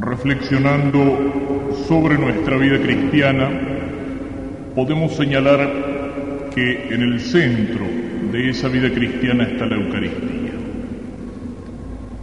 Reflexionando 0.00 1.70
sobre 1.86 2.16
nuestra 2.16 2.56
vida 2.56 2.80
cristiana, 2.80 3.50
podemos 4.74 5.14
señalar 5.14 6.50
que 6.54 6.88
en 6.94 7.02
el 7.02 7.20
centro 7.20 7.84
de 8.32 8.50
esa 8.50 8.68
vida 8.68 8.90
cristiana 8.90 9.44
está 9.44 9.66
la 9.66 9.76
Eucaristía. 9.76 10.52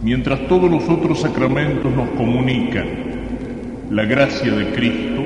Mientras 0.02 0.48
todos 0.48 0.70
los 0.70 0.88
otros 0.88 1.20
sacramentos 1.20 1.94
nos 1.94 2.10
comunican 2.10 2.86
la 3.90 4.04
gracia 4.04 4.52
de 4.52 4.72
Cristo 4.72 5.22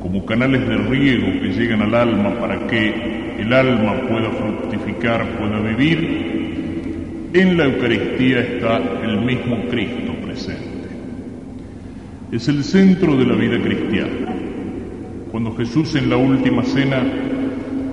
como 0.00 0.24
canales 0.24 0.66
de 0.68 0.76
riego 0.76 1.40
que 1.40 1.48
llegan 1.48 1.82
al 1.82 1.94
alma 1.94 2.38
para 2.38 2.66
que 2.68 3.34
el 3.40 3.52
alma 3.52 3.94
pueda 4.08 4.30
fructificar, 4.30 5.26
pueda 5.36 5.58
vivir, 5.60 7.30
en 7.32 7.56
la 7.56 7.64
Eucaristía 7.64 8.40
está 8.40 8.80
el 9.02 9.20
mismo 9.22 9.56
Cristo 9.68 10.13
es 12.34 12.48
el 12.48 12.64
centro 12.64 13.16
de 13.16 13.26
la 13.26 13.36
vida 13.36 13.62
cristiana. 13.62 14.34
Cuando 15.30 15.54
Jesús 15.54 15.94
en 15.94 16.10
la 16.10 16.16
última 16.16 16.64
cena 16.64 17.00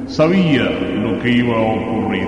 sabía 0.08 0.64
lo 0.64 1.20
que 1.20 1.30
iba 1.32 1.56
a 1.56 1.62
ocurrir, 1.62 2.28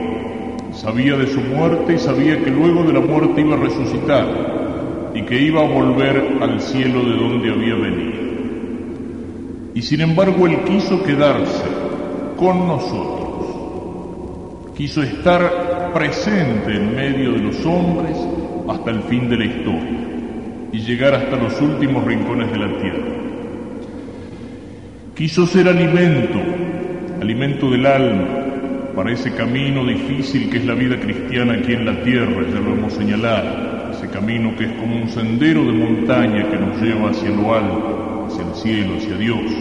sabía 0.73 1.17
de 1.17 1.26
su 1.26 1.41
muerte 1.41 1.95
y 1.95 1.98
sabía 1.98 2.38
que 2.44 2.52
luego 2.52 2.84
de 2.84 2.94
la 2.94 2.99
muerte 2.99 3.41
iba 3.41 3.55
a 3.55 3.59
resucitar 3.59 5.12
y 5.16 5.23
que 5.23 5.41
iba 5.41 5.62
a 5.62 5.67
volver 5.67 6.38
al 6.39 6.62
cielo 6.62 7.03
de 7.03 7.17
donde 7.17 7.52
había 7.52 7.76
venido. 7.76 8.22
Y 9.73 9.81
sin 9.81 10.02
embargo 10.02 10.45
él 10.45 10.64
quiso 10.66 11.02
quedarse 11.02 11.66
con 12.38 12.67
nosotros, 12.67 13.48
quiso 14.77 15.02
estar 15.02 15.91
presente 15.95 16.75
en 16.75 16.95
medio 16.95 17.31
de 17.31 17.39
los 17.39 17.66
hombres 17.66 18.16
hasta 18.70 18.91
el 18.91 19.02
fin 19.03 19.27
de 19.30 19.38
la 19.38 19.45
historia 19.45 20.03
y 20.73 20.80
llegar 20.80 21.13
hasta 21.13 21.38
los 21.38 21.62
últimos 21.62 22.04
rincones 22.04 22.52
de 22.52 22.58
la 22.58 22.68
tierra. 22.80 23.05
Quiso 25.16 25.45
ser 25.45 25.67
alimento, 25.70 26.39
alimento 27.22 27.70
del 27.70 27.86
alma, 27.86 28.28
para 28.95 29.11
ese 29.11 29.31
camino 29.33 29.86
difícil 29.86 30.50
que 30.50 30.58
es 30.58 30.66
la 30.66 30.73
vida 30.73 31.00
cristiana 31.00 31.53
aquí 31.53 31.73
en 31.73 31.86
la 31.86 32.02
tierra, 32.03 32.44
ya 32.52 32.59
lo 32.59 32.73
hemos 32.73 32.94
señalado, 32.94 33.92
ese 33.92 34.09
camino 34.09 34.56
que 34.58 34.66
es 34.66 34.72
como 34.73 34.95
un 34.95 35.09
sendero 35.09 35.64
de 35.64 35.73
montaña 35.73 36.50
que 36.50 36.58
nos 36.58 36.81
lleva 36.81 37.11
hacia 37.11 37.30
lo 37.30 37.53
alto, 37.53 38.28
hacia 38.28 38.44
el 38.44 38.55
cielo, 38.55 38.98
hacia 38.98 39.17
Dios. 39.17 39.52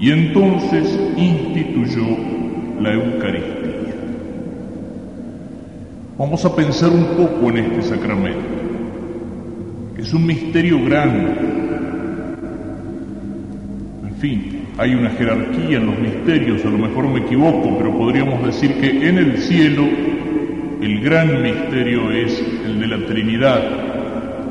Y 0.00 0.10
entonces 0.10 0.98
instituyó 1.18 2.06
la 2.80 2.94
Eucaristía. 2.94 3.94
Vamos 6.16 6.44
a 6.46 6.56
pensar 6.56 6.90
un 6.90 7.04
poco 7.16 7.50
en 7.50 7.58
este 7.58 7.82
sacramento. 7.82 8.57
Es 9.98 10.14
un 10.14 10.24
misterio 10.24 10.82
grande. 10.84 11.32
En 14.04 14.14
fin, 14.20 14.62
hay 14.78 14.94
una 14.94 15.10
jerarquía 15.10 15.78
en 15.78 15.86
los 15.86 15.98
misterios, 15.98 16.64
a 16.64 16.68
lo 16.68 16.78
mejor 16.78 17.08
me 17.08 17.18
equivoco, 17.18 17.76
pero 17.76 17.98
podríamos 17.98 18.46
decir 18.46 18.74
que 18.74 19.08
en 19.08 19.18
el 19.18 19.38
cielo 19.38 19.84
el 20.80 21.00
gran 21.00 21.42
misterio 21.42 22.12
es 22.12 22.40
el 22.64 22.78
de 22.78 22.86
la 22.86 23.06
Trinidad 23.06 23.60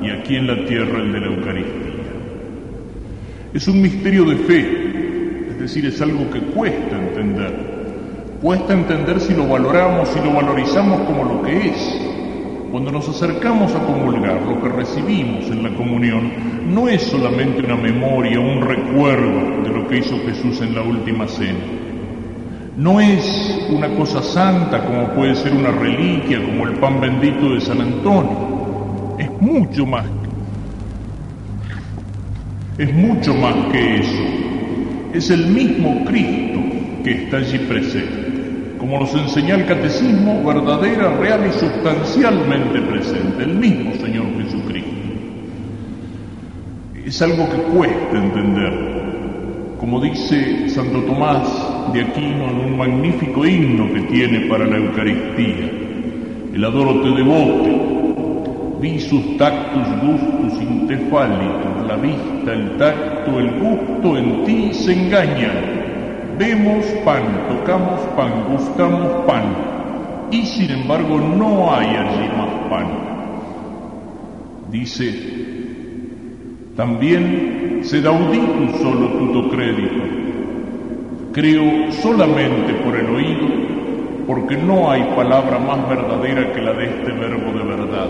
y 0.04 0.10
aquí 0.10 0.36
en 0.36 0.48
la 0.48 0.66
tierra 0.66 1.00
el 1.00 1.14
de 1.14 1.20
la 1.22 1.28
Eucaristía. 1.28 1.74
Es 3.54 3.68
un 3.70 3.82
misterio 3.82 4.26
de 4.26 4.36
fe, 4.36 5.48
es 5.50 5.60
decir, 5.60 5.86
es 5.86 6.02
algo 6.02 6.30
que 6.30 6.42
cuesta 6.42 6.98
entender. 6.98 7.54
Cuesta 8.42 8.74
entender 8.74 9.22
si 9.22 9.34
lo 9.34 9.48
valoramos, 9.48 10.10
si 10.10 10.20
lo 10.20 10.34
valorizamos 10.34 11.00
como 11.02 11.24
lo 11.24 11.42
que 11.42 11.70
es. 11.70 11.97
Cuando 12.72 12.92
nos 12.92 13.08
acercamos 13.08 13.74
a 13.74 13.80
comulgar, 13.80 14.42
lo 14.42 14.62
que 14.62 14.68
recibimos 14.68 15.46
en 15.50 15.64
la 15.64 15.74
comunión 15.76 16.32
no 16.68 16.90
es 16.90 17.02
solamente 17.04 17.64
una 17.64 17.78
memoria, 17.78 18.40
un 18.40 18.62
recuerdo 18.62 19.64
de 19.64 19.70
lo 19.70 19.88
que 19.88 20.00
hizo 20.00 20.20
Jesús 20.26 20.62
en 20.62 20.76
la 20.76 20.82
última 20.82 21.28
cena. 21.28 21.60
No 22.76 23.00
es 23.00 23.68
una 23.70 23.88
cosa 23.96 24.22
santa 24.22 24.84
como 24.86 25.08
puede 25.14 25.36
ser 25.36 25.54
una 25.54 25.72
reliquia, 25.72 26.44
como 26.44 26.68
el 26.68 26.74
pan 26.74 27.00
bendito 27.00 27.54
de 27.54 27.62
San 27.62 27.80
Antonio. 27.80 29.16
Es 29.18 29.32
mucho 29.42 29.86
más. 29.86 30.06
Es 32.78 32.94
mucho 32.94 33.34
más 33.34 33.56
que 33.72 33.96
eso. 33.96 34.24
Es 35.14 35.30
el 35.30 35.48
mismo 35.48 36.04
Cristo 36.06 36.60
que 37.04 37.24
está 37.24 37.38
allí 37.38 37.60
presente 37.60 38.37
como 38.78 39.00
nos 39.00 39.14
enseña 39.14 39.56
el 39.56 39.66
catecismo, 39.66 40.44
verdadera, 40.44 41.16
real 41.18 41.48
y 41.48 41.54
sustancialmente 41.54 42.82
presente, 42.82 43.44
el 43.44 43.56
mismo 43.56 43.94
Señor 43.96 44.26
Jesucristo. 44.42 44.90
Es 47.06 47.22
algo 47.22 47.50
que 47.50 47.58
cuesta 47.78 48.18
entender. 48.18 48.98
Como 49.80 50.02
dice 50.02 50.70
Santo 50.70 51.02
Tomás 51.04 51.48
de 51.94 52.02
Aquino 52.02 52.50
en 52.50 52.60
un 52.60 52.78
magnífico 52.78 53.46
himno 53.46 53.94
que 53.94 54.02
tiene 54.02 54.48
para 54.48 54.66
la 54.66 54.78
Eucaristía, 54.78 55.72
el 56.54 56.66
adoro 56.66 57.02
te 57.02 57.10
devote, 57.12 57.88
visus 58.82 59.38
tactus 59.38 59.88
gustus 60.02 60.62
in 60.62 60.88
te 60.88 60.98
la 61.88 61.96
vista, 61.96 62.54
el 62.54 62.78
tacto, 62.78 63.40
el 63.40 63.60
gusto 63.60 64.18
en 64.18 64.44
ti 64.44 64.74
se 64.74 64.94
engañan 64.94 65.77
vemos 66.38 66.86
pan, 67.04 67.24
tocamos 67.50 68.00
pan, 68.16 68.46
gustamos 68.50 69.26
pan, 69.26 69.44
y 70.32 70.46
sin 70.46 70.70
embargo 70.70 71.20
no 71.20 71.74
hay 71.74 71.88
allí 71.88 72.30
más 72.38 72.70
pan. 72.70 72.88
Dice, 74.70 75.14
también 76.76 77.80
se 77.84 78.08
un 78.08 78.74
solo 78.82 79.08
tuto 79.08 79.50
crédito. 79.50 80.04
Creo 81.32 81.92
solamente 81.92 82.74
por 82.84 82.96
el 82.96 83.08
oído, 83.08 83.48
porque 84.28 84.58
no 84.58 84.92
hay 84.92 85.04
palabra 85.16 85.60
más 85.60 85.88
verdadera 85.90 86.52
que 86.54 86.62
la 86.62 86.74
de 86.74 86.86
este 86.86 87.12
verbo 87.12 87.58
de 87.58 87.64
verdad. 87.64 88.10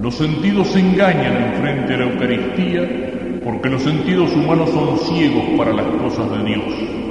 Los 0.00 0.14
sentidos 0.14 0.68
se 0.68 0.80
engañan 0.80 1.36
en 1.36 1.52
frente 1.60 1.94
a 1.94 1.96
la 1.98 2.04
Eucaristía 2.04 3.40
porque 3.44 3.68
los 3.68 3.82
sentidos 3.82 4.32
humanos 4.32 4.70
son 4.70 4.98
ciegos 4.98 5.44
para 5.58 5.72
las 5.72 5.86
cosas 6.02 6.30
de 6.30 6.44
Dios 6.44 7.03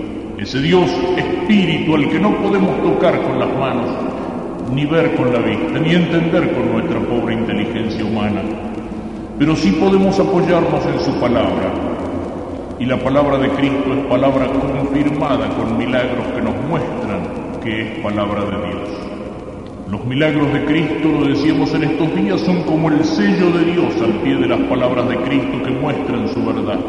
ese 0.44 0.62
Dios 0.62 0.90
espíritu 1.16 1.96
al 1.96 2.10
que 2.10 2.20
no 2.20 2.36
podemos 2.36 2.82
tocar 2.84 3.22
con 3.22 3.40
las 3.40 3.48
manos, 3.58 3.90
ni 4.74 4.86
ver 4.86 5.16
con 5.16 5.32
la 5.32 5.40
vista, 5.40 5.80
ni 5.80 5.96
entender 5.96 6.54
con 6.54 6.70
nuestra 6.74 7.00
pobre 7.00 7.36
inteligencia 7.36 8.04
humana, 8.04 8.42
pero 9.40 9.56
sí 9.56 9.72
podemos 9.72 10.20
apoyarnos 10.20 10.86
en 10.86 11.00
su 11.00 11.18
palabra. 11.20 11.72
Y 12.78 12.86
la 12.86 12.98
palabra 12.98 13.38
de 13.38 13.50
Cristo 13.52 13.94
es 13.94 14.06
palabra 14.08 14.48
confirmada 14.48 15.48
con 15.56 15.78
milagros 15.78 16.28
que 16.36 16.42
nos 16.42 16.56
muestran 16.68 17.22
que 17.64 17.82
es 17.82 18.00
palabra 18.00 18.42
de 18.42 18.68
Dios. 18.68 18.90
Los 19.90 20.04
milagros 20.06 20.52
de 20.52 20.66
Cristo, 20.66 21.08
lo 21.08 21.26
decíamos 21.26 21.74
en 21.74 21.84
estos 21.84 22.14
días, 22.16 22.42
son 22.42 22.64
como 22.64 22.90
el 22.90 23.06
sello 23.06 23.50
de 23.52 23.72
Dios 23.72 23.94
al 24.02 24.12
pie 24.22 24.36
de 24.36 24.48
las 24.48 24.60
palabras 24.62 25.08
de 25.08 25.16
Cristo 25.18 25.64
que 25.64 25.72
muestran 25.72 26.28
su 26.28 26.44
verdad 26.44 26.80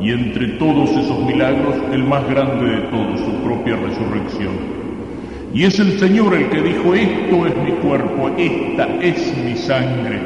y 0.00 0.10
entre 0.10 0.48
todos 0.58 0.90
esos 0.90 1.24
milagros 1.24 1.74
el 1.92 2.04
más 2.04 2.28
grande 2.28 2.64
de 2.64 2.80
todos, 2.88 3.20
su 3.20 3.32
propia 3.44 3.76
resurrección. 3.76 4.80
Y 5.52 5.64
es 5.64 5.78
el 5.78 5.98
Señor 5.98 6.34
el 6.34 6.48
que 6.48 6.62
dijo, 6.62 6.94
esto 6.94 7.46
es 7.46 7.56
mi 7.56 7.72
cuerpo, 7.82 8.30
esta 8.36 8.86
es 9.02 9.36
mi 9.44 9.56
sangre, 9.56 10.20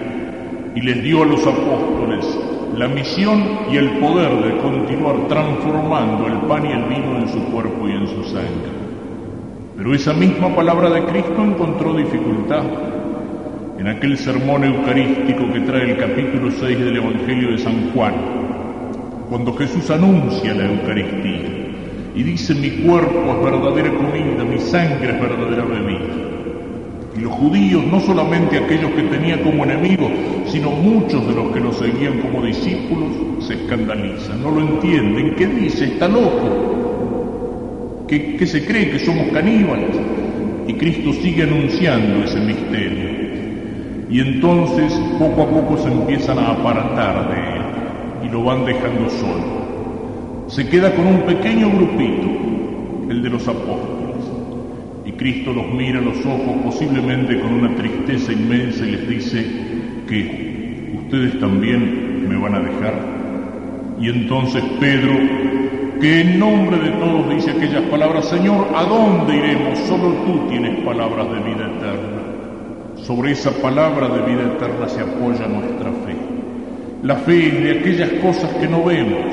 y 0.75 0.81
les 0.81 1.03
dio 1.03 1.23
a 1.23 1.27
los 1.27 1.47
apóstoles 1.47 2.39
la 2.77 2.89
misión 2.89 3.43
y 3.71 3.77
el 3.77 3.99
poder 3.99 4.31
de 4.43 4.59
continuar 4.59 5.29
transformando 5.29 6.27
el 6.27 6.39
pan 6.49 6.67
y 6.67 6.73
el 6.73 6.85
vino 6.85 7.19
en 7.19 7.29
su 7.29 7.39
cuerpo 7.45 7.89
y 7.89 7.93
en 7.93 8.06
su 8.09 8.25
sangre. 8.25 8.85
Pero 9.77 9.95
esa 9.95 10.12
misma 10.12 10.55
palabra 10.55 10.91
de 10.91 11.05
Cristo 11.05 11.43
encontró 11.43 11.95
dificultad 11.95 12.65
en 13.79 13.89
aquel 13.89 14.17
sermón 14.19 14.65
eucarístico 14.65 15.53
que 15.53 15.61
trae 15.61 15.91
el 15.91 15.97
capítulo 15.97 16.50
6 16.50 16.79
del 16.79 16.97
Evangelio 16.97 17.53
de 17.53 17.59
San 17.59 17.91
Juan, 17.93 18.15
cuando 19.34 19.52
Jesús 19.54 19.90
anuncia 19.90 20.54
la 20.54 20.66
Eucaristía 20.66 21.42
y 22.14 22.22
dice 22.22 22.54
mi 22.54 22.70
cuerpo 22.70 23.32
es 23.32 23.42
verdadera 23.42 23.92
comida, 23.92 24.44
mi 24.44 24.60
sangre 24.60 25.10
es 25.10 25.20
verdadera 25.20 25.64
bebida. 25.64 26.14
Y 27.16 27.20
los 27.20 27.32
judíos, 27.32 27.84
no 27.84 27.98
solamente 27.98 28.58
aquellos 28.58 28.92
que 28.92 29.02
tenía 29.02 29.42
como 29.42 29.64
enemigos, 29.64 30.12
sino 30.46 30.70
muchos 30.70 31.26
de 31.26 31.34
los 31.34 31.52
que 31.52 31.58
lo 31.58 31.72
seguían 31.72 32.20
como 32.20 32.46
discípulos, 32.46 33.10
se 33.44 33.54
escandalizan, 33.54 34.40
no 34.40 34.52
lo 34.52 34.60
entienden. 34.60 35.34
¿Qué 35.34 35.48
dice? 35.48 35.86
Está 35.86 36.06
loco. 36.06 38.04
¿Qué, 38.06 38.46
se 38.46 38.64
cree 38.64 38.92
que 38.92 39.00
somos 39.00 39.26
caníbales? 39.32 39.96
Y 40.69 40.75
Cristo 40.75 41.12
sigue 41.12 41.42
anunciando 41.42 42.22
ese 42.22 42.38
misterio. 42.38 43.10
Y 44.08 44.20
entonces 44.20 44.92
poco 45.19 45.42
a 45.42 45.50
poco 45.50 45.76
se 45.78 45.88
empiezan 45.88 46.38
a 46.38 46.52
apartar 46.52 47.34
de 47.34 47.48
él 47.48 47.54
lo 48.34 48.42
van 48.42 48.64
dejando 48.64 49.08
solo. 49.10 50.48
Se 50.48 50.69
queda 50.69 50.92
con 50.92 51.06
un 51.06 51.20
pequeño 51.20 51.70
grupito, 51.70 53.08
el 53.08 53.22
de 53.22 53.31
los 53.31 53.46
apóstoles, 53.46 54.26
y 55.04 55.12
Cristo 55.12 55.52
los 55.52 55.69
mira 55.69 56.00
a 56.00 56.02
los 56.02 56.19
ojos 56.26 56.56
posiblemente 56.64 57.38
con 57.38 57.54
una 57.54 57.76
tristeza 57.76 58.32
inmensa 58.32 58.84
y 58.84 58.90
les 58.90 59.08
dice 59.08 59.46
que 60.08 60.98
ustedes 61.04 61.38
también 61.38 62.28
me 62.28 62.36
van 62.36 62.56
a 62.56 62.58
dejar. 62.58 62.94
Y 64.00 64.08
entonces 64.08 64.64
Pedro, 64.81 65.14
que 66.00 66.22
en 66.22 66.40
nombre 66.40 66.78
de 66.78 66.90
todos 66.90 67.31
dice 67.31 67.52
aquellas 67.52 67.82
palabras, 67.82 68.25
Señor, 68.25 68.66
¿a 68.75 68.82
dónde 68.82 69.36
iremos? 69.36 69.78
Solo 69.78 70.08
tú 70.26 70.48
tienes 70.48 70.81
palabras 70.84 71.28
de 71.31 71.38
vida 71.38 71.70
eterna. 71.76 72.96
Sobre 72.96 73.31
esa 73.31 73.52
palabra 73.62 74.08
de 74.08 74.22
vida 74.22 74.54
eterna 74.56 74.88
se 74.88 75.02
apoya 75.02 75.46
nuestra 75.46 75.92
fe. 76.04 76.33
La 77.05 77.17
fe 77.17 77.51
de 77.51 77.81
aquellas 77.81 78.09
cosas 78.23 78.51
que 78.55 78.67
no 78.67 78.83
vemos, 78.83 79.27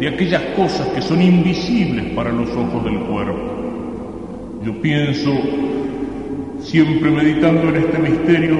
de 0.00 0.08
aquellas 0.08 0.40
cosas 0.56 0.88
que 0.88 1.02
son 1.02 1.20
invisibles 1.20 2.06
para 2.14 2.32
los 2.32 2.48
ojos 2.56 2.82
del 2.82 2.98
cuerpo. 3.00 4.60
Yo 4.64 4.80
pienso, 4.80 5.30
siempre 6.60 7.10
meditando 7.10 7.68
en 7.68 7.76
este 7.76 7.98
misterio, 7.98 8.58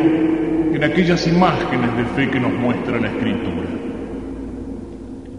en 0.75 0.85
aquellas 0.85 1.27
imágenes 1.27 1.97
de 1.97 2.05
fe 2.05 2.31
que 2.31 2.39
nos 2.39 2.53
muestra 2.53 3.01
la 3.01 3.09
Escritura. 3.09 3.67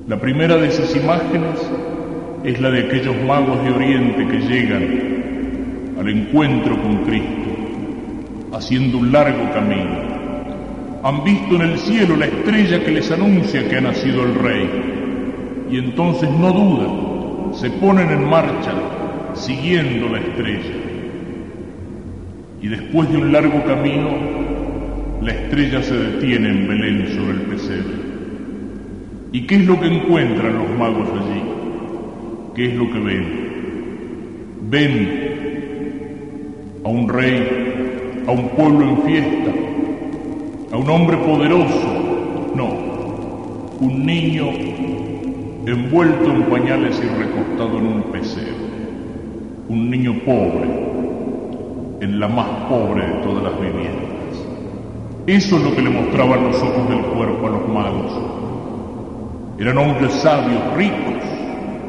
La 0.08 0.20
primera 0.20 0.58
de 0.58 0.68
esas 0.68 0.96
imágenes 0.96 1.62
es 2.44 2.60
la 2.60 2.72
de 2.72 2.86
aquellos 2.86 3.16
magos 3.22 3.64
de 3.64 3.70
Oriente 3.70 4.28
que 4.28 4.40
llegan 4.40 5.96
al 6.00 6.10
encuentro 6.10 6.82
con 6.82 7.04
Cristo, 7.04 8.52
haciendo 8.52 8.98
un 8.98 9.12
largo 9.12 9.52
camino. 9.54 10.15
Han 11.06 11.24
visto 11.24 11.56
en 11.58 11.62
el 11.62 11.78
cielo 11.78 12.16
la 12.16 12.26
estrella 12.26 12.84
que 12.84 12.90
les 12.90 13.12
anuncia 13.12 13.70
que 13.70 13.76
ha 13.76 13.82
nacido 13.82 14.24
el 14.24 14.34
Rey 14.34 14.68
y 15.70 15.78
entonces 15.78 16.28
no 16.32 16.52
dudan, 16.52 17.54
se 17.54 17.70
ponen 17.70 18.10
en 18.10 18.28
marcha 18.28 18.74
siguiendo 19.36 20.10
la 20.10 20.18
estrella. 20.18 20.74
Y 22.60 22.68
después 22.70 23.08
de 23.12 23.18
un 23.20 23.32
largo 23.32 23.64
camino, 23.66 24.10
la 25.22 25.32
estrella 25.32 25.84
se 25.84 25.96
detiene 25.96 26.50
en 26.50 26.68
Belén 26.68 27.08
sobre 27.10 27.34
el 27.34 27.42
pesebre. 27.52 27.96
¿Y 29.32 29.42
qué 29.46 29.58
es 29.58 29.66
lo 29.68 29.80
que 29.80 29.86
encuentran 29.86 30.58
los 30.58 30.72
magos 30.76 31.08
allí? 31.22 31.44
¿Qué 32.56 32.66
es 32.66 32.74
lo 32.74 32.92
que 32.92 33.00
ven? 33.00 33.26
Ven 34.72 35.10
a 36.84 36.90
un 36.90 37.08
rey, 37.08 38.24
a 38.26 38.32
un 38.32 38.50
pueblo 38.50 38.90
en 38.90 39.04
fiesta, 39.04 39.52
a 40.76 40.78
un 40.78 40.90
hombre 40.90 41.16
poderoso, 41.16 42.52
no, 42.54 42.68
un 43.80 44.06
niño 44.06 44.50
envuelto 45.66 46.32
en 46.32 46.44
pañales 46.44 47.02
y 47.02 47.08
recostado 47.18 47.78
en 47.78 47.88
un 47.88 48.04
pesebre, 48.12 48.52
un 49.70 49.90
niño 49.90 50.20
pobre, 50.26 50.68
en 52.02 52.20
la 52.20 52.28
más 52.28 52.48
pobre 52.68 53.08
de 53.08 53.14
todas 53.24 53.44
las 53.44 53.54
viviendas. 53.62 54.04
Eso 55.28 55.56
es 55.56 55.64
lo 55.64 55.74
que 55.74 55.82
le 55.82 55.92
mostraban 55.92 56.44
los 56.44 56.62
ojos 56.62 56.90
del 56.90 57.02
cuerpo 57.04 57.48
a 57.48 57.52
los 57.52 57.70
magos. 57.70 58.12
Eran 59.58 59.78
hombres 59.78 60.12
sabios, 60.12 60.62
ricos, 60.76 61.24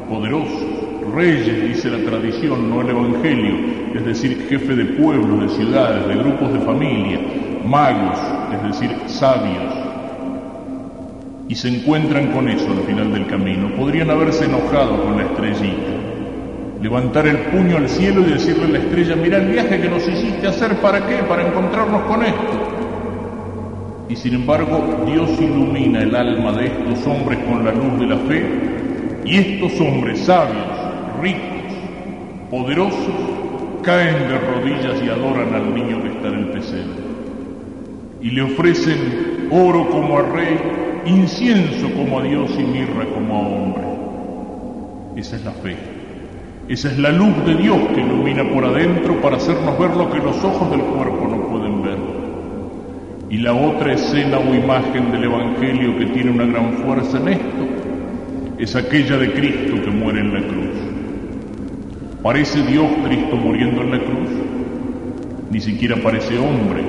poderosos, 0.09 0.65
reyes, 1.13 1.75
dice 1.75 1.89
la 1.89 2.09
tradición, 2.09 2.69
no 2.69 2.79
el 2.79 2.89
Evangelio, 2.91 3.55
es 3.95 4.05
decir, 4.05 4.47
jefe 4.47 4.77
de 4.77 4.85
pueblos, 4.85 5.41
de 5.41 5.49
ciudades, 5.49 6.07
de 6.07 6.15
grupos 6.15 6.53
de 6.53 6.59
familia, 6.59 7.19
magos, 7.65 8.36
es 8.53 8.63
decir, 8.63 8.95
sabios, 9.07 9.73
y 11.49 11.55
se 11.55 11.69
encuentran 11.69 12.33
con 12.33 12.49
eso 12.49 12.67
al 12.71 12.83
final 12.85 13.13
del 13.13 13.27
camino. 13.27 13.73
Podrían 13.75 14.09
haberse 14.09 14.45
enojado 14.45 15.01
con 15.03 15.17
la 15.17 15.23
estrellita, 15.23 15.91
levantar 16.81 17.27
el 17.27 17.37
puño 17.37 17.77
al 17.77 17.87
cielo 17.87 18.21
y 18.21 18.31
decirle 18.31 18.65
a 18.65 18.67
la 18.69 18.79
estrella, 18.79 19.15
mira 19.15 19.37
el 19.37 19.47
viaje 19.47 19.79
que 19.79 19.89
nos 19.89 20.07
hiciste 20.07 20.47
hacer, 20.47 20.75
¿para 20.77 21.05
qué? 21.07 21.17
Para 21.23 21.47
encontrarnos 21.47 22.01
con 22.03 22.23
esto. 22.23 22.77
Y 24.09 24.15
sin 24.15 24.35
embargo, 24.35 25.03
Dios 25.05 25.29
ilumina 25.39 26.01
el 26.01 26.15
alma 26.15 26.51
de 26.53 26.67
estos 26.67 27.07
hombres 27.07 27.39
con 27.39 27.63
la 27.63 27.71
luz 27.71 27.99
de 27.99 28.05
la 28.07 28.17
fe, 28.17 28.45
y 29.25 29.37
estos 29.37 29.79
hombres 29.81 30.19
sabios, 30.19 30.65
ricos, 31.21 31.73
poderosos, 32.49 32.97
caen 33.83 34.27
de 34.27 34.37
rodillas 34.37 35.01
y 35.03 35.09
adoran 35.09 35.53
al 35.53 35.73
niño 35.73 36.01
que 36.01 36.09
está 36.09 36.27
en 36.27 36.33
el 36.35 36.47
pesebre. 36.47 37.06
Y 38.21 38.31
le 38.31 38.41
ofrecen 38.41 39.47
oro 39.51 39.89
como 39.89 40.17
a 40.17 40.23
rey 40.23 40.57
incienso 41.05 41.89
como 41.95 42.19
a 42.19 42.23
Dios 42.23 42.51
y 42.57 42.63
mirra 42.63 43.05
como 43.13 43.35
a 43.35 43.39
hombre. 43.39 43.83
Esa 45.15 45.35
es 45.35 45.45
la 45.45 45.51
fe. 45.51 45.75
Esa 46.67 46.91
es 46.91 46.97
la 46.99 47.11
luz 47.11 47.45
de 47.45 47.55
Dios 47.55 47.77
que 47.95 48.01
ilumina 48.01 48.43
por 48.49 48.65
adentro 48.65 49.21
para 49.21 49.37
hacernos 49.37 49.79
ver 49.79 49.91
lo 49.95 50.11
que 50.11 50.19
los 50.19 50.43
ojos 50.43 50.69
del 50.69 50.81
cuerpo 50.81 51.27
no 51.29 51.47
pueden 51.47 51.81
ver. 51.81 51.97
Y 53.29 53.37
la 53.37 53.53
otra 53.53 53.93
escena 53.93 54.37
o 54.37 54.53
imagen 54.53 55.11
del 55.11 55.23
Evangelio 55.23 55.97
que 55.97 56.07
tiene 56.07 56.31
una 56.31 56.45
gran 56.45 56.73
fuerza 56.79 57.17
en 57.19 57.27
esto 57.29 57.67
es 58.57 58.75
aquella 58.75 59.17
de 59.17 59.31
Cristo 59.33 59.81
que 59.81 59.91
muere 59.91 60.19
en 60.19 60.33
la 60.33 60.41
cruz. 60.41 60.75
¿Parece 62.21 62.61
Dios 62.63 62.87
Cristo 63.05 63.35
muriendo 63.37 63.81
en 63.81 63.91
la 63.91 63.99
cruz? 63.99 64.29
Ni 65.49 65.61
siquiera 65.61 65.95
parece 66.03 66.37
hombre, 66.37 66.83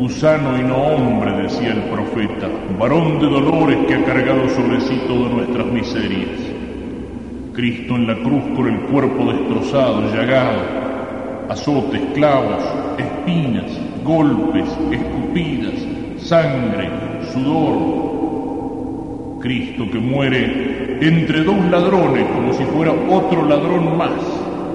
gusano 0.00 0.58
y 0.58 0.62
no 0.62 0.76
hombre, 0.78 1.42
decía 1.42 1.72
el 1.72 1.82
profeta, 1.90 2.48
varón 2.78 3.20
de 3.20 3.26
dolores 3.26 3.76
que 3.86 3.96
ha 3.96 4.04
cargado 4.06 4.48
sobre 4.48 4.80
sí 4.80 4.98
todas 5.06 5.30
nuestras 5.30 5.66
miserias. 5.66 6.40
Cristo 7.52 7.96
en 7.96 8.06
la 8.06 8.14
cruz 8.14 8.42
con 8.56 8.66
el 8.66 8.80
cuerpo 8.86 9.30
destrozado, 9.30 10.00
llagado, 10.10 10.58
azotes, 11.50 12.00
clavos, 12.14 12.64
espinas, 12.96 13.78
golpes, 14.02 14.64
escupidas, 14.90 15.74
sangre, 16.16 16.88
sudor. 17.34 17.76
Cristo 19.42 19.84
que 19.92 19.98
muere 19.98 20.98
entre 21.02 21.44
dos 21.44 21.62
ladrones 21.70 22.24
como 22.34 22.54
si 22.54 22.64
fuera 22.64 22.92
otro 22.92 23.44
ladrón 23.46 23.98
más, 23.98 24.12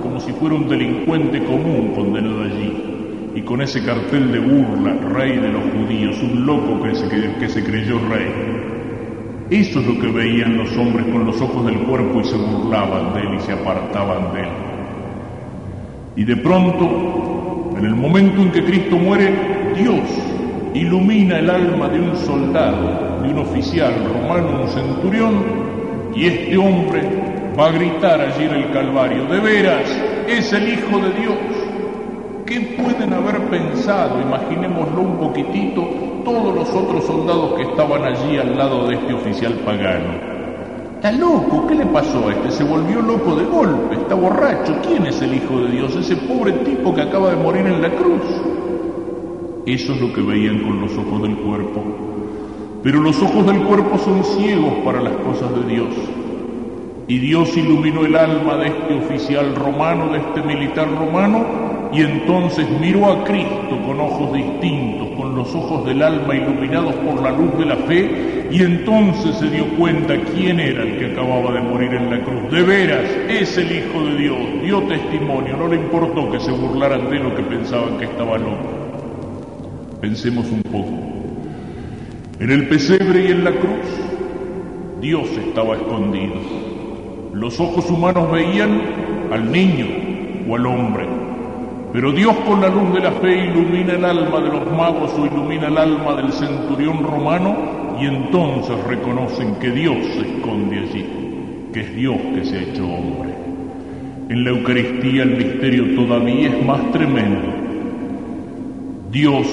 como 0.04 0.20
si 0.20 0.32
fuera 0.34 0.54
un 0.54 0.70
delincuente 0.70 1.44
común 1.46 1.94
y 1.96 1.96
con 3.46 3.62
ese 3.62 3.84
cartel 3.84 4.32
de 4.32 4.40
burla, 4.40 4.94
rey 5.14 5.38
de 5.38 5.50
los 5.50 5.64
judíos, 5.72 6.22
un 6.22 6.46
loco 6.46 6.82
que 6.82 6.96
se, 6.96 7.08
que 7.08 7.48
se 7.48 7.64
creyó 7.64 8.00
rey. 8.10 8.28
Eso 9.50 9.80
es 9.80 9.86
lo 9.86 10.00
que 10.00 10.08
veían 10.08 10.58
los 10.58 10.76
hombres 10.76 11.06
con 11.06 11.26
los 11.26 11.40
ojos 11.40 11.66
del 11.66 11.78
cuerpo 11.80 12.22
y 12.22 12.24
se 12.24 12.36
burlaban 12.36 13.14
de 13.14 13.22
él 13.22 13.36
y 13.36 13.40
se 13.42 13.54
apartaban 13.54 14.34
de 14.34 14.42
él. 14.42 14.50
Y 16.16 16.24
de 16.24 16.38
pronto, 16.38 17.74
en 17.78 17.86
el 17.86 17.96
momento 17.96 18.42
en 18.42 18.52
que 18.52 18.64
Cristo 18.64 18.98
muere, 18.98 19.34
Dios 19.76 20.02
ilumina 20.74 21.40
el 21.40 21.50
alma 21.50 21.88
de 21.90 22.00
un 22.00 22.16
soldado, 22.18 23.22
de 23.22 23.30
un 23.30 23.40
oficial 23.40 23.94
romano, 24.14 24.64
un 24.64 24.70
centurión, 24.70 25.44
y 26.16 26.26
este 26.26 26.58
hombre 26.58 27.02
va 27.58 27.68
a 27.68 27.72
gritar 27.72 28.20
allí 28.20 28.46
en 28.46 28.56
el 28.56 28.72
Calvario, 28.72 29.26
de 29.26 29.40
veras, 29.40 29.90
es 30.28 30.52
el 30.54 30.70
Hijo 30.70 31.00
de 31.00 31.20
Dios. 31.20 31.55
¿Qué 32.46 32.62
pueden 32.80 33.12
haber 33.12 33.42
pensado, 33.50 34.22
imaginémoslo 34.22 35.02
un 35.02 35.18
poquitito, 35.18 35.82
todos 36.24 36.54
los 36.54 36.70
otros 36.70 37.04
soldados 37.04 37.56
que 37.56 37.64
estaban 37.64 38.04
allí 38.04 38.38
al 38.38 38.56
lado 38.56 38.88
de 38.88 38.94
este 38.94 39.14
oficial 39.16 39.54
pagano? 39.66 40.14
Está 40.94 41.12
loco, 41.12 41.66
¿qué 41.68 41.74
le 41.74 41.88
pasó 41.88 42.28
a 42.28 42.34
este? 42.34 42.52
Se 42.52 42.64
volvió 42.64 43.02
loco 43.02 43.36
de 43.36 43.46
golpe, 43.46 43.96
está 43.96 44.14
borracho. 44.14 44.76
¿Quién 44.88 45.08
es 45.08 45.20
el 45.24 45.34
Hijo 45.34 45.60
de 45.62 45.72
Dios? 45.72 45.96
Ese 45.96 46.16
pobre 46.18 46.52
tipo 46.52 46.94
que 46.94 47.02
acaba 47.02 47.32
de 47.32 47.38
morir 47.38 47.66
en 47.66 47.82
la 47.82 47.90
cruz. 47.90 48.22
Eso 49.66 49.94
es 49.94 50.02
lo 50.02 50.14
que 50.14 50.22
veían 50.22 50.60
con 50.60 50.82
los 50.82 50.96
ojos 50.96 51.24
del 51.24 51.38
cuerpo. 51.38 51.84
Pero 52.84 53.02
los 53.02 53.20
ojos 53.24 53.44
del 53.48 53.64
cuerpo 53.64 53.98
son 53.98 54.24
ciegos 54.24 54.74
para 54.84 55.02
las 55.02 55.14
cosas 55.14 55.50
de 55.56 55.74
Dios. 55.74 55.90
Y 57.08 57.18
Dios 57.18 57.58
iluminó 57.58 58.06
el 58.06 58.16
alma 58.16 58.58
de 58.58 58.68
este 58.68 58.94
oficial 58.94 59.56
romano, 59.56 60.10
de 60.10 60.20
este 60.20 60.44
militar 60.44 60.88
romano, 60.96 61.65
y 61.94 62.02
entonces 62.02 62.68
miró 62.80 63.12
a 63.12 63.24
Cristo 63.24 63.80
con 63.86 64.00
ojos 64.00 64.34
distintos, 64.34 65.10
con 65.18 65.36
los 65.36 65.54
ojos 65.56 65.86
del 65.86 66.02
alma 66.02 66.36
iluminados 66.36 66.94
por 66.96 67.22
la 67.22 67.32
luz 67.32 67.58
de 67.58 67.66
la 67.66 67.76
fe, 67.78 68.48
y 68.52 68.62
entonces 68.62 69.36
se 69.38 69.50
dio 69.50 69.66
cuenta 69.78 70.16
quién 70.34 70.60
era 70.60 70.84
el 70.84 70.98
que 70.98 71.06
acababa 71.08 71.54
de 71.54 71.62
morir 71.62 71.94
en 71.94 72.10
la 72.10 72.24
cruz. 72.24 72.52
De 72.52 72.64
veras, 72.64 73.06
es 73.30 73.58
el 73.58 73.72
Hijo 73.72 74.04
de 74.06 74.16
Dios, 74.18 74.38
dio 74.64 74.82
testimonio, 74.84 75.58
no 75.58 75.68
le 75.68 75.76
importó 75.78 76.32
que 76.32 76.40
se 76.40 76.52
burlaran 76.52 77.10
de 77.10 77.20
lo 77.20 77.36
que 77.36 77.44
pensaban 77.44 77.98
que 77.98 78.06
estaba 78.06 78.38
loco. 78.38 78.70
Pensemos 80.02 80.46
un 80.52 80.62
poco. 80.64 81.16
En 82.40 82.52
el 82.52 82.68
pesebre 82.68 83.28
y 83.28 83.32
en 83.32 83.44
la 83.44 83.52
cruz, 83.52 83.88
Dios 85.02 85.30
estaba 85.30 85.76
escondido. 85.76 86.36
Los 87.34 87.60
ojos 87.60 87.90
humanos 87.90 88.32
veían 88.32 88.82
al 89.32 89.52
niño 89.52 89.88
o 90.48 90.56
al 90.56 90.66
hombre, 90.66 91.08
pero 91.96 92.12
Dios 92.12 92.36
con 92.46 92.60
la 92.60 92.68
luz 92.68 92.94
de 92.94 93.00
la 93.00 93.12
fe 93.14 93.46
ilumina 93.46 93.94
el 93.94 94.04
alma 94.04 94.42
de 94.42 94.50
los 94.50 94.70
magos 94.70 95.14
o 95.18 95.26
ilumina 95.26 95.68
el 95.68 95.78
alma 95.78 96.16
del 96.16 96.30
centurión 96.34 97.02
romano 97.02 97.56
y 97.98 98.06
entonces 98.06 98.76
reconocen 98.84 99.56
que 99.62 99.72
Dios 99.72 99.96
se 100.14 100.30
esconde 100.30 100.78
allí, 100.78 101.06
que 101.72 101.80
es 101.80 101.96
Dios 101.96 102.18
que 102.34 102.44
se 102.44 102.58
ha 102.58 102.62
hecho 102.64 102.86
hombre. 102.86 103.34
En 104.28 104.44
la 104.44 104.50
Eucaristía 104.50 105.24
el 105.24 105.38
misterio 105.38 105.96
todavía 105.96 106.50
es 106.50 106.66
más 106.66 106.92
tremendo. 106.92 107.48
Dios 109.10 109.48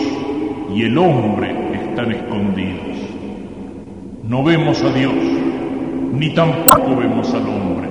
y 0.75 0.83
el 0.83 0.99
hombre 0.99 1.55
están 1.91 2.11
escondidos. 2.11 2.99
No 4.25 4.43
vemos 4.43 4.83
a 4.83 4.93
Dios, 4.93 5.15
ni 6.13 6.35
tampoco 6.35 6.97
vemos 6.97 7.33
al 7.35 7.47
hombre. 7.47 7.82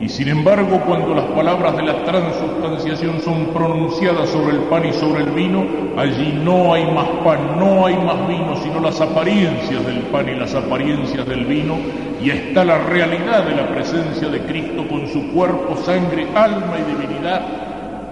Y 0.00 0.08
sin 0.08 0.28
embargo, 0.28 0.80
cuando 0.86 1.14
las 1.14 1.26
palabras 1.26 1.76
de 1.76 1.84
la 1.84 2.04
transubstanciación 2.04 3.20
son 3.20 3.46
pronunciadas 3.54 4.28
sobre 4.28 4.56
el 4.56 4.62
pan 4.64 4.84
y 4.86 4.92
sobre 4.92 5.22
el 5.22 5.30
vino, 5.30 5.64
allí 5.96 6.38
no 6.44 6.74
hay 6.74 6.84
más 6.92 7.08
pan, 7.24 7.58
no 7.58 7.86
hay 7.86 7.96
más 7.96 8.26
vino, 8.26 8.56
sino 8.56 8.80
las 8.80 9.00
apariencias 9.00 9.86
del 9.86 10.00
pan 10.10 10.28
y 10.28 10.34
las 10.34 10.54
apariencias 10.54 11.26
del 11.26 11.46
vino, 11.46 11.76
y 12.20 12.30
está 12.30 12.64
la 12.64 12.78
realidad 12.78 13.44
de 13.44 13.54
la 13.54 13.68
presencia 13.68 14.28
de 14.28 14.40
Cristo 14.40 14.86
con 14.88 15.06
su 15.08 15.32
cuerpo, 15.32 15.76
sangre, 15.76 16.26
alma 16.34 16.76
y 16.78 16.90
divinidad, 16.90 17.42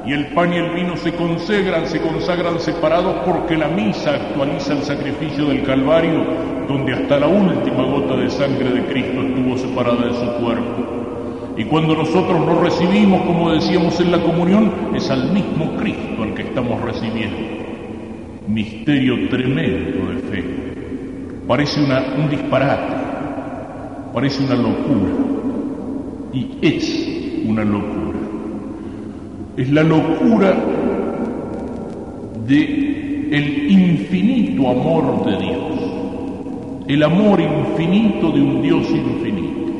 y 0.07 0.13
el 0.13 0.29
pan 0.29 0.53
y 0.53 0.59
el 0.59 0.71
vino 0.71 0.97
se 0.97 1.13
consagran, 1.13 1.87
se 1.87 2.01
consagran 2.01 2.61
separados 2.61 3.17
porque 3.25 3.57
la 3.57 3.69
misa 3.69 4.15
actualiza 4.15 4.73
el 4.73 4.83
sacrificio 4.83 5.47
del 5.47 5.65
Calvario, 5.65 6.25
donde 6.69 6.95
hasta 6.95 7.19
la 7.19 7.27
última 7.27 7.85
gota 7.85 8.17
de 8.17 8.31
sangre 8.31 8.71
de 8.71 8.85
Cristo 8.87 9.21
estuvo 9.21 9.59
separada 9.59 10.07
de 10.07 10.15
su 10.15 10.33
cuerpo. 10.43 11.02
Y 11.57 11.65
cuando 11.65 11.95
nosotros 11.95 12.47
lo 12.47 12.63
recibimos, 12.63 13.23
como 13.23 13.53
decíamos 13.53 14.01
en 14.01 14.11
la 14.11 14.23
comunión, 14.23 14.73
es 14.95 15.11
al 15.11 15.33
mismo 15.33 15.77
Cristo 15.77 16.23
al 16.23 16.35
que 16.35 16.43
estamos 16.43 16.81
recibiendo. 16.81 17.37
Misterio 18.49 19.29
tremendo 19.29 20.13
de 20.13 20.19
fe. 20.31 20.45
Parece 21.47 21.81
un 21.81 22.31
disparate, 22.31 22.95
parece 24.15 24.45
una 24.45 24.55
locura. 24.55 25.13
Y 26.33 26.49
es 26.63 27.45
una 27.47 27.65
locura. 27.65 28.19
Es 29.57 29.71
la 29.71 29.83
locura 29.83 30.55
de 32.47 33.29
el 33.31 33.71
infinito 33.71 34.69
amor 34.71 35.25
de 35.27 35.37
Dios. 35.37 36.87
El 36.89 37.03
amor 37.03 37.41
infinito 37.41 38.31
de 38.31 38.41
un 38.41 38.63
Dios 38.63 38.89
infinito. 38.91 39.72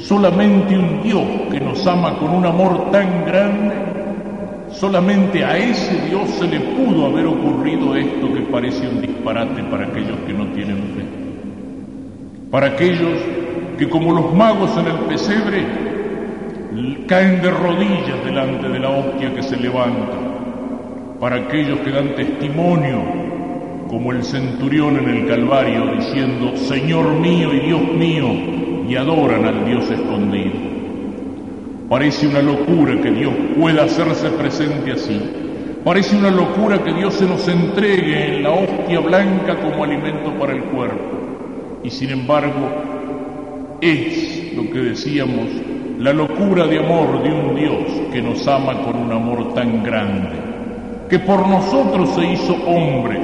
Solamente 0.00 0.78
un 0.78 1.02
Dios 1.02 1.22
que 1.50 1.60
nos 1.60 1.86
ama 1.86 2.18
con 2.18 2.30
un 2.30 2.46
amor 2.46 2.90
tan 2.90 3.24
grande, 3.26 3.74
solamente 4.70 5.44
a 5.44 5.58
ese 5.58 6.00
Dios 6.08 6.28
se 6.30 6.46
le 6.46 6.58
pudo 6.60 7.06
haber 7.06 7.26
ocurrido 7.26 7.94
esto 7.94 8.32
que 8.32 8.40
parece 8.42 8.88
un 8.88 9.02
disparate 9.02 9.62
para 9.64 9.86
aquellos 9.86 10.18
que 10.26 10.32
no 10.32 10.46
tienen 10.48 10.76
fe. 10.76 11.04
Para 12.50 12.68
aquellos 12.68 13.20
que 13.78 13.88
como 13.88 14.12
los 14.12 14.34
magos 14.34 14.76
en 14.78 14.86
el 14.86 14.98
pesebre 15.00 15.66
caen 17.06 17.42
de 17.42 17.50
rodillas 17.50 18.24
delante 18.24 18.68
de 18.68 18.78
la 18.78 18.90
hostia 18.90 19.34
que 19.34 19.42
se 19.42 19.56
levanta. 19.56 20.16
Para 21.18 21.36
aquellos 21.36 21.80
que 21.80 21.90
dan 21.90 22.14
testimonio 22.14 23.02
como 23.88 24.12
el 24.12 24.22
centurión 24.22 24.96
en 24.96 25.08
el 25.08 25.26
Calvario 25.26 25.92
diciendo, 25.96 26.56
Señor 26.56 27.10
mío 27.18 27.52
y 27.52 27.60
Dios 27.60 27.82
mío, 27.92 28.28
y 28.90 28.96
adoran 28.96 29.44
al 29.44 29.64
Dios 29.64 29.88
escondido. 29.88 30.50
Parece 31.88 32.26
una 32.26 32.42
locura 32.42 33.00
que 33.00 33.12
Dios 33.12 33.32
pueda 33.56 33.84
hacerse 33.84 34.28
presente 34.30 34.90
así. 34.90 35.20
Parece 35.84 36.16
una 36.16 36.30
locura 36.30 36.82
que 36.82 36.92
Dios 36.92 37.14
se 37.14 37.24
nos 37.24 37.46
entregue 37.46 38.34
en 38.34 38.42
la 38.42 38.50
hostia 38.50 38.98
blanca 38.98 39.60
como 39.60 39.84
alimento 39.84 40.32
para 40.40 40.54
el 40.54 40.64
cuerpo. 40.64 41.78
Y 41.84 41.90
sin 41.90 42.10
embargo, 42.10 43.78
es 43.80 44.52
lo 44.56 44.68
que 44.72 44.80
decíamos, 44.80 45.46
la 46.00 46.12
locura 46.12 46.66
de 46.66 46.80
amor 46.80 47.22
de 47.22 47.32
un 47.32 47.54
Dios 47.54 47.84
que 48.12 48.20
nos 48.20 48.46
ama 48.48 48.82
con 48.82 48.96
un 48.96 49.12
amor 49.12 49.54
tan 49.54 49.84
grande, 49.84 50.30
que 51.08 51.20
por 51.20 51.46
nosotros 51.46 52.10
se 52.16 52.24
hizo 52.32 52.54
hombre 52.66 53.20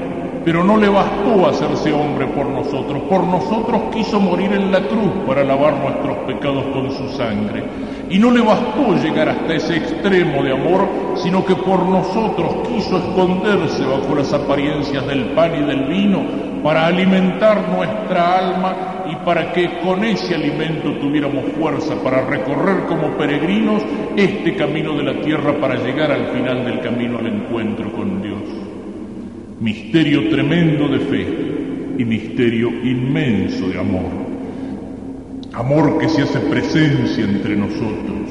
pero 0.46 0.62
no 0.62 0.76
le 0.76 0.88
bastó 0.88 1.48
hacerse 1.48 1.92
hombre 1.92 2.24
por 2.28 2.46
nosotros. 2.46 3.02
Por 3.10 3.24
nosotros 3.24 3.82
quiso 3.92 4.20
morir 4.20 4.52
en 4.52 4.70
la 4.70 4.78
cruz 4.86 5.10
para 5.26 5.42
lavar 5.42 5.76
nuestros 5.78 6.18
pecados 6.18 6.64
con 6.66 6.88
su 6.92 7.08
sangre. 7.16 7.64
Y 8.08 8.20
no 8.20 8.30
le 8.30 8.42
bastó 8.42 8.94
llegar 8.94 9.28
hasta 9.28 9.54
ese 9.54 9.76
extremo 9.76 10.44
de 10.44 10.52
amor, 10.52 10.88
sino 11.16 11.44
que 11.44 11.56
por 11.56 11.82
nosotros 11.82 12.68
quiso 12.68 12.96
esconderse 12.96 13.84
bajo 13.86 14.14
las 14.14 14.32
apariencias 14.32 15.04
del 15.08 15.24
pan 15.30 15.50
y 15.64 15.66
del 15.66 15.82
vino 15.86 16.22
para 16.62 16.86
alimentar 16.86 17.68
nuestra 17.68 18.38
alma 18.38 18.76
y 19.10 19.16
para 19.24 19.52
que 19.52 19.80
con 19.80 20.04
ese 20.04 20.36
alimento 20.36 20.92
tuviéramos 21.00 21.44
fuerza 21.58 21.96
para 22.04 22.20
recorrer 22.20 22.86
como 22.86 23.08
peregrinos 23.16 23.82
este 24.14 24.54
camino 24.54 24.96
de 24.96 25.02
la 25.02 25.20
tierra 25.22 25.54
para 25.60 25.74
llegar 25.74 26.12
al 26.12 26.28
final 26.28 26.64
del 26.64 26.78
camino 26.78 27.18
al 27.18 27.26
encuentro 27.26 27.90
con 27.90 28.22
Dios 28.22 28.65
misterio 29.60 30.28
tremendo 30.28 30.88
de 30.88 30.98
fe 30.98 31.26
y 31.98 32.04
misterio 32.04 32.68
inmenso 32.68 33.68
de 33.68 33.78
amor. 33.78 34.26
Amor 35.54 35.98
que 35.98 36.08
se 36.08 36.22
hace 36.22 36.38
presencia 36.40 37.24
entre 37.24 37.56
nosotros, 37.56 38.28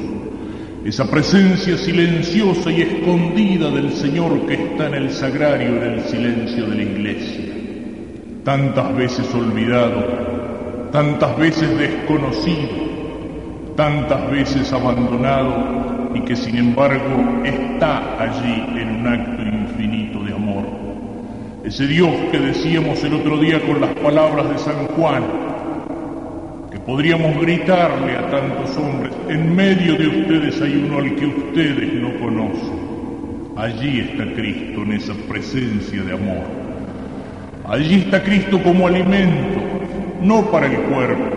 esa 0.84 1.10
presencia 1.10 1.76
silenciosa 1.76 2.70
y 2.70 2.82
escondida 2.82 3.70
del 3.70 3.90
Señor 3.90 4.46
que 4.46 4.54
está 4.54 4.86
en 4.86 4.94
el 4.94 5.10
sagrario, 5.10 5.82
en 5.82 5.94
el 5.94 6.00
silencio 6.04 6.66
de 6.66 6.76
la 6.76 6.82
iglesia, 6.82 7.44
tantas 8.44 8.94
veces 8.94 9.34
olvidado, 9.34 10.90
tantas 10.92 11.36
veces 11.36 11.76
desconocido, 11.76 12.68
tantas 13.74 14.30
veces 14.30 14.72
abandonado 14.72 16.12
y 16.14 16.20
que 16.20 16.36
sin 16.36 16.56
embargo 16.56 17.42
está 17.44 18.22
allí 18.22 18.80
en 18.80 19.00
un 19.00 19.06
acto 19.08 19.42
infinito 19.42 20.22
de 20.22 20.32
amor 20.32 20.85
ese 21.66 21.84
Dios 21.88 22.10
que 22.30 22.38
decíamos 22.38 23.02
el 23.02 23.14
otro 23.14 23.38
día 23.38 23.60
con 23.60 23.80
las 23.80 23.90
palabras 23.96 24.48
de 24.50 24.58
San 24.58 24.86
Juan, 24.86 25.24
que 26.70 26.78
podríamos 26.78 27.40
gritarle 27.40 28.16
a 28.16 28.30
tantos 28.30 28.76
hombres, 28.76 29.12
en 29.28 29.56
medio 29.56 29.96
de 29.96 30.06
ustedes 30.06 30.62
hay 30.62 30.76
uno 30.76 30.98
al 30.98 31.16
que 31.16 31.26
ustedes 31.26 31.92
no 31.94 32.20
conocen. 32.20 32.86
Allí 33.56 33.98
está 33.98 34.32
Cristo 34.34 34.82
en 34.82 34.92
esa 34.92 35.14
presencia 35.28 36.02
de 36.04 36.12
amor. 36.12 36.44
Allí 37.68 37.96
está 37.96 38.22
Cristo 38.22 38.62
como 38.62 38.86
alimento, 38.86 39.60
no 40.22 40.48
para 40.52 40.66
el 40.66 40.76
cuerpo, 40.82 41.36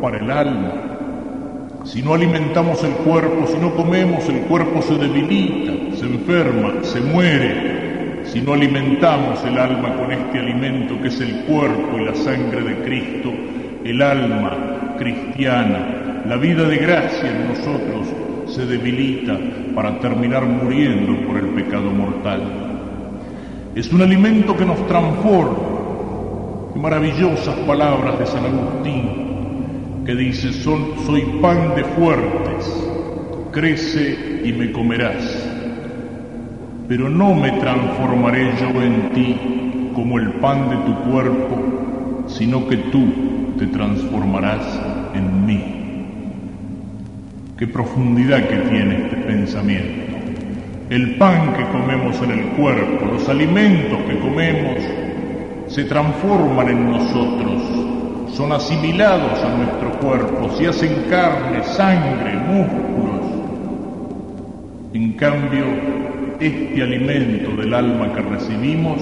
para 0.00 0.16
el 0.20 0.30
alma. 0.30 0.72
Si 1.84 2.00
no 2.00 2.14
alimentamos 2.14 2.82
el 2.82 2.92
cuerpo, 2.92 3.46
si 3.46 3.58
no 3.58 3.74
comemos, 3.74 4.26
el 4.26 4.40
cuerpo 4.42 4.80
se 4.80 4.94
debilita, 4.94 5.96
se 5.98 6.06
enferma, 6.06 6.82
se 6.82 7.00
muere, 7.00 7.79
si 8.32 8.40
no 8.40 8.52
alimentamos 8.52 9.42
el 9.44 9.58
alma 9.58 9.96
con 9.96 10.12
este 10.12 10.38
alimento 10.38 11.00
que 11.02 11.08
es 11.08 11.20
el 11.20 11.44
cuerpo 11.46 11.98
y 11.98 12.04
la 12.04 12.14
sangre 12.14 12.62
de 12.62 12.76
Cristo, 12.84 13.32
el 13.84 14.00
alma 14.00 14.94
cristiana, 14.96 16.22
la 16.26 16.36
vida 16.36 16.62
de 16.64 16.76
gracia 16.76 17.28
en 17.28 17.48
nosotros 17.48 18.06
se 18.46 18.66
debilita 18.66 19.36
para 19.74 19.98
terminar 19.98 20.46
muriendo 20.46 21.26
por 21.26 21.38
el 21.38 21.48
pecado 21.48 21.90
mortal. 21.90 22.40
Es 23.74 23.92
un 23.92 24.02
alimento 24.02 24.56
que 24.56 24.64
nos 24.64 24.86
transforma. 24.86 25.68
Maravillosas 26.76 27.56
palabras 27.66 28.16
de 28.16 28.26
San 28.26 28.44
Agustín, 28.44 30.04
que 30.06 30.14
dice, 30.14 30.52
soy 30.52 31.22
pan 31.42 31.74
de 31.74 31.82
fuertes, 31.82 32.88
crece 33.52 34.42
y 34.44 34.52
me 34.52 34.70
comerás 34.70 35.59
pero 36.90 37.08
no 37.08 37.34
me 37.36 37.52
transformaré 37.52 38.52
yo 38.58 38.82
en 38.82 39.10
ti 39.10 39.36
como 39.94 40.18
el 40.18 40.32
pan 40.40 40.70
de 40.70 40.76
tu 40.78 41.08
cuerpo, 41.08 42.26
sino 42.26 42.66
que 42.66 42.78
tú 42.78 43.54
te 43.56 43.68
transformarás 43.68 44.66
en 45.14 45.46
mí. 45.46 45.64
Qué 47.56 47.68
profundidad 47.68 48.42
que 48.42 48.56
tiene 48.56 49.04
este 49.04 49.16
pensamiento. 49.18 50.16
El 50.90 51.14
pan 51.14 51.52
que 51.52 51.64
comemos 51.68 52.20
en 52.22 52.32
el 52.32 52.46
cuerpo, 52.56 53.04
los 53.04 53.28
alimentos 53.28 54.00
que 54.08 54.18
comemos, 54.18 54.82
se 55.68 55.84
transforman 55.84 56.70
en 56.70 56.90
nosotros, 56.90 58.32
son 58.34 58.50
asimilados 58.50 59.38
a 59.44 59.56
nuestro 59.56 59.92
cuerpo, 60.00 60.50
se 60.56 60.66
hacen 60.66 61.04
carne, 61.08 61.62
sangre, 61.62 62.34
músculos. 62.48 63.26
En 64.92 65.12
cambio, 65.12 66.09
este 66.40 66.82
alimento 66.82 67.50
del 67.60 67.74
alma 67.74 68.14
que 68.14 68.22
recibimos 68.22 68.96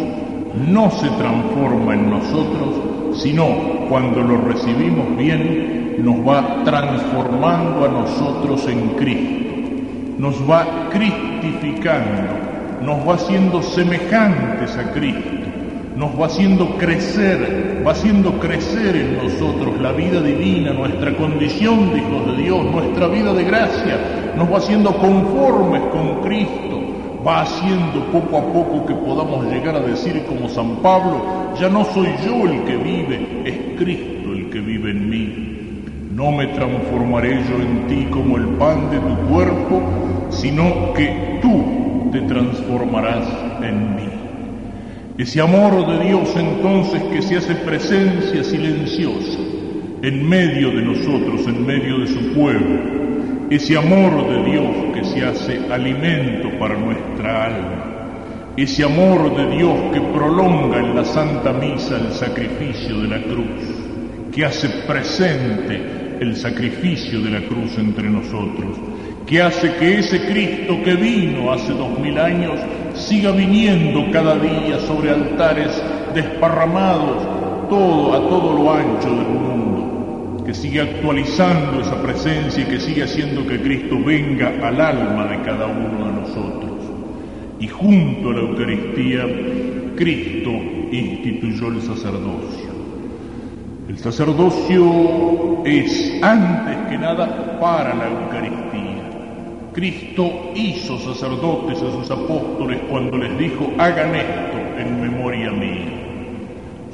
no 0.68 0.90
se 0.90 1.08
transforma 1.10 1.94
en 1.94 2.10
nosotros, 2.10 3.20
sino 3.22 3.46
cuando 3.88 4.20
lo 4.22 4.38
recibimos 4.38 5.16
bien, 5.16 5.96
nos 6.02 6.16
va 6.16 6.64
transformando 6.64 7.84
a 7.84 7.88
nosotros 7.88 8.66
en 8.68 8.88
Cristo, 8.90 9.44
nos 10.18 10.34
va 10.50 10.88
cristificando, 10.90 12.32
nos 12.82 13.08
va 13.08 13.14
haciendo 13.14 13.62
semejantes 13.62 14.76
a 14.76 14.92
Cristo, 14.92 15.30
nos 15.96 16.20
va 16.20 16.26
haciendo 16.26 16.76
crecer, 16.76 17.82
va 17.86 17.92
haciendo 17.92 18.32
crecer 18.40 18.96
en 18.96 19.16
nosotros 19.16 19.80
la 19.80 19.92
vida 19.92 20.20
divina, 20.20 20.72
nuestra 20.72 21.16
condición 21.16 21.92
de 21.92 21.98
hijos 21.98 22.36
de 22.36 22.42
Dios, 22.42 22.64
nuestra 22.64 23.06
vida 23.06 23.32
de 23.32 23.44
gracia, 23.44 24.32
nos 24.36 24.52
va 24.52 24.58
haciendo 24.58 24.92
conformes 24.96 25.82
con 25.92 26.22
Cristo 26.22 26.77
va 27.28 27.42
haciendo 27.42 28.10
poco 28.10 28.38
a 28.38 28.52
poco 28.52 28.86
que 28.86 28.94
podamos 28.94 29.44
llegar 29.52 29.76
a 29.76 29.80
decir 29.80 30.24
como 30.26 30.48
San 30.48 30.76
Pablo, 30.76 31.52
ya 31.60 31.68
no 31.68 31.84
soy 31.84 32.08
yo 32.24 32.46
el 32.46 32.64
que 32.64 32.76
vive, 32.76 33.42
es 33.44 33.78
Cristo 33.78 34.32
el 34.32 34.48
que 34.48 34.60
vive 34.60 34.92
en 34.92 35.10
mí. 35.10 35.54
No 36.14 36.32
me 36.32 36.46
transformaré 36.46 37.42
yo 37.44 37.56
en 37.60 37.86
ti 37.86 38.06
como 38.10 38.38
el 38.38 38.46
pan 38.56 38.90
de 38.90 38.98
tu 38.98 39.14
cuerpo, 39.28 39.82
sino 40.30 40.94
que 40.94 41.38
tú 41.42 42.10
te 42.12 42.22
transformarás 42.22 43.28
en 43.62 43.96
mí. 43.96 44.08
Ese 45.18 45.42
amor 45.42 45.86
de 45.86 46.06
Dios 46.06 46.34
entonces 46.34 47.02
que 47.12 47.20
se 47.20 47.36
hace 47.36 47.54
presencia 47.56 48.42
silenciosa 48.42 49.38
en 50.02 50.26
medio 50.26 50.70
de 50.70 50.82
nosotros, 50.82 51.46
en 51.46 51.66
medio 51.66 51.98
de 51.98 52.06
su 52.06 52.32
pueblo, 52.32 52.78
ese 53.50 53.76
amor 53.76 54.28
de 54.28 54.50
Dios 54.50 54.87
hace 55.24 55.60
alimento 55.70 56.50
para 56.58 56.76
nuestra 56.76 57.44
alma, 57.46 57.84
ese 58.56 58.84
amor 58.84 59.34
de 59.36 59.56
Dios 59.56 59.74
que 59.92 60.00
prolonga 60.00 60.78
en 60.78 60.94
la 60.94 61.04
Santa 61.04 61.52
Misa 61.52 61.96
el 61.96 62.12
sacrificio 62.12 63.00
de 63.00 63.08
la 63.08 63.22
cruz, 63.22 64.32
que 64.32 64.44
hace 64.44 64.68
presente 64.86 65.80
el 66.20 66.36
sacrificio 66.36 67.20
de 67.20 67.30
la 67.30 67.46
cruz 67.46 67.78
entre 67.78 68.08
nosotros, 68.10 68.76
que 69.26 69.42
hace 69.42 69.74
que 69.76 69.98
ese 69.98 70.26
Cristo 70.26 70.78
que 70.82 70.94
vino 70.94 71.52
hace 71.52 71.72
dos 71.72 71.98
mil 71.98 72.18
años 72.18 72.58
siga 72.94 73.30
viniendo 73.30 74.10
cada 74.10 74.36
día 74.36 74.80
sobre 74.80 75.10
altares 75.10 75.80
desparramados 76.14 77.38
todo 77.68 78.14
a 78.14 78.28
todo 78.28 78.52
lo 78.54 78.72
ancho 78.72 79.08
del 79.10 79.28
mundo, 79.28 79.77
que 80.48 80.54
sigue 80.54 80.80
actualizando 80.80 81.82
esa 81.82 82.00
presencia 82.00 82.62
y 82.62 82.66
que 82.66 82.80
sigue 82.80 83.02
haciendo 83.02 83.46
que 83.46 83.60
Cristo 83.60 84.02
venga 84.02 84.48
al 84.66 84.80
alma 84.80 85.26
de 85.26 85.42
cada 85.42 85.66
uno 85.66 86.06
de 86.06 86.20
nosotros. 86.22 86.72
Y 87.60 87.68
junto 87.68 88.30
a 88.30 88.32
la 88.32 88.40
Eucaristía, 88.40 89.26
Cristo 89.94 90.48
instituyó 90.90 91.68
el 91.68 91.82
sacerdocio. 91.82 92.70
El 93.90 93.98
sacerdocio 93.98 95.62
es 95.66 96.18
antes 96.22 96.78
que 96.88 96.96
nada 96.96 97.60
para 97.60 97.94
la 97.94 98.08
Eucaristía. 98.08 99.04
Cristo 99.74 100.32
hizo 100.54 100.98
sacerdotes 100.98 101.76
a 101.82 101.92
sus 101.92 102.10
apóstoles 102.10 102.80
cuando 102.88 103.18
les 103.18 103.36
dijo, 103.36 103.70
hagan 103.76 104.14
esto 104.14 104.56
en 104.78 104.98
memoria 104.98 105.52
mía. 105.52 105.92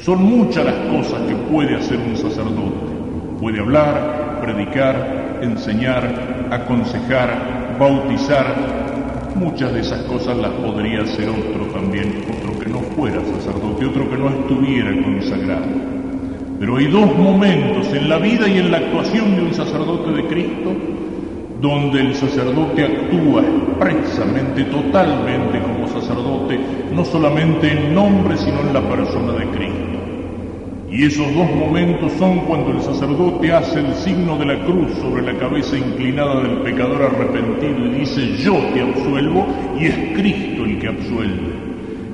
Son 0.01 0.25
muchas 0.25 0.65
las 0.65 0.75
cosas 0.93 1.23
que 1.29 1.37
puede 1.37 1.77
hacer 1.77 1.99
un 1.99 2.17
sacerdote. 2.17 2.74
Puede 3.55 3.67
hablar, 3.67 4.41
predicar, 4.43 5.39
enseñar, 5.41 6.49
aconsejar, 6.51 7.77
bautizar. 7.79 8.53
Muchas 9.37 9.73
de 9.73 9.79
esas 9.79 10.03
cosas 10.07 10.37
las 10.39 10.51
podría 10.55 11.03
hacer 11.03 11.29
otro 11.29 11.67
también, 11.67 12.25
otro 12.37 12.59
que 12.59 12.69
no 12.69 12.81
fuera 12.81 13.21
sacerdote, 13.25 13.87
otro 13.87 14.11
que 14.11 14.17
no 14.17 14.29
estuviera 14.29 14.91
consagrado. 15.05 15.67
Pero 16.59 16.79
hay 16.79 16.87
dos 16.89 17.17
momentos 17.17 17.93
en 17.93 18.09
la 18.09 18.19
vida 18.19 18.49
y 18.49 18.59
en 18.59 18.73
la 18.73 18.79
actuación 18.79 19.37
de 19.37 19.43
un 19.43 19.55
sacerdote 19.55 20.11
de 20.11 20.27
Cristo 20.27 20.73
donde 21.61 22.01
el 22.01 22.15
sacerdote 22.17 22.83
actúa 22.83 23.45
expresamente, 23.89 24.65
totalmente 24.65 25.61
como 25.61 25.87
sacerdote, 25.87 26.59
no 26.93 27.05
solamente 27.05 27.71
en 27.71 27.95
nombre, 27.95 28.37
sino 28.37 28.63
en 28.63 28.75
la 28.75 28.81
persona 28.81 29.33
de 29.35 29.47
Cristo. 29.47 29.94
Y 30.91 31.05
esos 31.05 31.27
dos 31.35 31.51
momentos 31.51 32.13
son 32.19 32.41
cuando 32.41 32.71
el 32.71 32.81
sacerdote 32.83 33.53
hace 33.53 33.81
el 33.81 33.95
signo 33.95 34.37
de 34.39 34.47
la 34.47 34.65
cruz 34.65 34.93
sobre 35.01 35.23
la 35.23 35.39
cabeza 35.39 35.77
inclinada 35.77 36.43
del 36.43 36.59
pecador 36.59 37.03
arrepentido 37.03 37.87
y 37.87 38.01
dice, 38.01 38.37
yo 38.37 38.55
te 38.73 38.81
absuelvo, 38.81 39.47
y 39.79 39.87
es 39.87 39.95
Cristo 40.15 40.65
el 40.65 40.79
que 40.79 40.89
absuelve. 40.89 41.53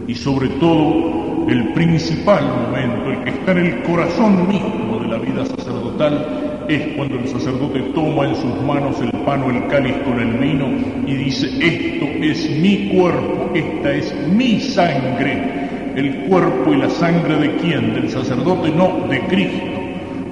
Y 0.07 0.15
sobre 0.15 0.49
todo, 0.61 1.47
el 1.49 1.73
principal 1.73 2.45
momento, 2.45 3.11
el 3.11 3.25
que 3.25 3.31
está 3.31 3.53
en 3.53 3.59
el 3.59 3.83
corazón 3.83 4.49
mismo 4.49 4.99
de 5.01 5.09
la 5.09 5.19
vida 5.19 5.45
sacerdotal, 5.45 6.67
es 6.69 6.97
cuando 6.97 7.17
el 7.17 7.29
sacerdote 7.29 7.81
toma 7.95 8.29
en 8.29 8.37
sus 8.37 8.63
manos 8.63 9.01
el 9.01 9.11
pan 9.25 9.43
o 9.43 9.51
el 9.51 9.67
cáliz 9.67 9.97
con 10.05 10.21
el 10.21 10.39
vino 10.39 10.69
y 11.07 11.15
dice, 11.15 11.47
esto 11.61 12.07
es 12.21 12.49
mi 12.59 12.89
cuerpo, 12.95 13.51
esta 13.55 13.93
es 13.93 14.15
mi 14.29 14.61
sangre. 14.61 15.70
El 16.01 16.15
cuerpo 16.31 16.73
y 16.73 16.79
la 16.79 16.89
sangre 16.89 17.37
de 17.37 17.57
quién? 17.57 17.93
Del 17.93 18.09
sacerdote, 18.09 18.71
no, 18.71 19.07
de 19.07 19.21
Cristo. 19.27 19.67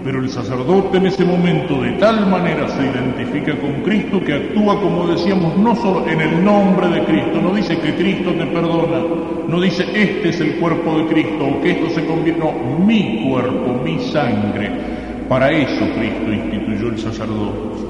Pero 0.02 0.22
el 0.22 0.30
sacerdote 0.30 0.96
en 0.96 1.04
ese 1.04 1.26
momento 1.26 1.82
de 1.82 1.92
tal 1.98 2.26
manera 2.26 2.66
se 2.68 2.86
identifica 2.86 3.54
con 3.60 3.82
Cristo 3.82 4.18
que 4.24 4.32
actúa, 4.32 4.80
como 4.80 5.06
decíamos, 5.08 5.58
no 5.58 5.76
solo 5.76 6.08
en 6.08 6.22
el 6.22 6.42
nombre 6.42 6.88
de 6.88 7.04
Cristo, 7.04 7.42
no 7.42 7.54
dice 7.54 7.78
que 7.80 7.94
Cristo 7.96 8.32
te 8.32 8.46
perdona, 8.46 9.04
no 9.46 9.60
dice 9.60 9.84
este 9.94 10.30
es 10.30 10.40
el 10.40 10.54
cuerpo 10.54 11.00
de 11.00 11.06
Cristo 11.08 11.44
o 11.44 11.60
que 11.60 11.72
esto 11.72 11.90
se 11.90 12.06
convierte, 12.06 12.40
no, 12.40 12.54
mi 12.78 13.28
cuerpo, 13.28 13.78
mi 13.84 13.98
sangre 13.98 14.70
para 15.28 15.50
eso 15.50 15.84
Cristo 15.98 16.32
instituyó 16.32 16.88
el 16.88 16.98
sacerdote, 16.98 17.87